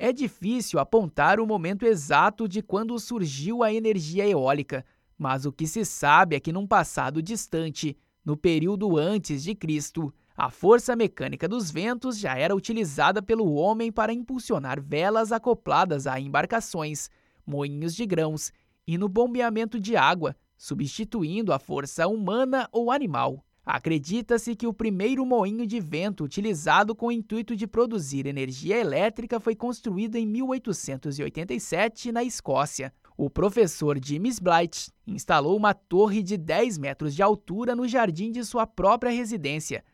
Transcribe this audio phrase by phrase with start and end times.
[0.00, 4.86] É difícil apontar o momento exato de quando surgiu a energia eólica,
[5.18, 10.14] mas o que se sabe é que num passado distante, no período antes de Cristo,
[10.36, 16.20] a força mecânica dos ventos já era utilizada pelo homem para impulsionar velas acopladas a
[16.20, 17.10] embarcações,
[17.44, 18.52] moinhos de grãos
[18.86, 23.44] e no bombeamento de água, substituindo a força humana ou animal.
[23.70, 29.38] Acredita-se que o primeiro moinho de vento utilizado com o intuito de produzir energia elétrica
[29.38, 32.90] foi construído em 1887 na Escócia.
[33.14, 38.42] O professor James Blight instalou uma torre de 10 metros de altura no jardim de
[38.42, 39.84] sua própria residência,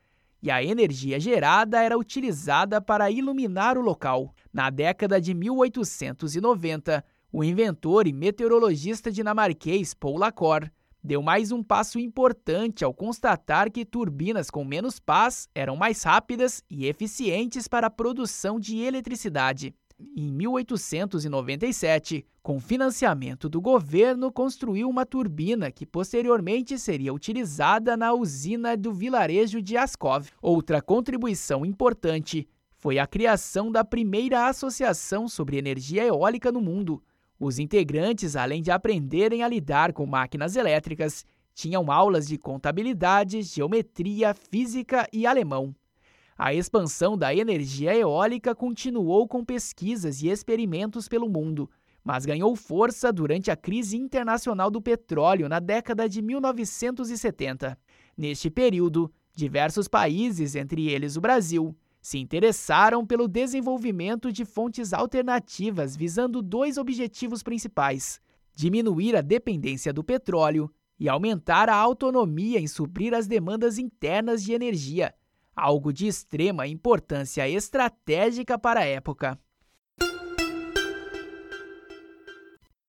[0.41, 4.33] e a energia gerada era utilizada para iluminar o local.
[4.53, 10.71] Na década de 1890, o inventor e meteorologista dinamarquês Paul Lacor
[11.05, 16.65] deu mais um passo importante ao constatar que turbinas com menos pás eram mais rápidas
[16.71, 19.75] e eficientes para a produção de eletricidade.
[20.17, 28.77] Em 1897, com financiamento do governo, construiu uma turbina que posteriormente seria utilizada na usina
[28.77, 30.31] do vilarejo de Askov.
[30.41, 37.03] Outra contribuição importante foi a criação da primeira associação sobre energia eólica no mundo,
[37.39, 44.35] os integrantes, além de aprenderem a lidar com máquinas elétricas, tinham aulas de contabilidade, geometria,
[44.35, 45.75] física e alemão.
[46.37, 51.71] A expansão da energia eólica continuou com pesquisas e experimentos pelo mundo,
[52.03, 57.79] mas ganhou força durante a crise internacional do petróleo na década de 1970.
[58.17, 61.75] Neste período, diversos países, entre eles o Brasil,
[62.05, 68.21] se interessaram pelo desenvolvimento de fontes alternativas visando dois objetivos principais:
[68.55, 74.53] diminuir a dependência do petróleo e aumentar a autonomia em suprir as demandas internas de
[74.53, 75.15] energia,
[75.57, 79.41] algo de extrema importância estratégica para a época.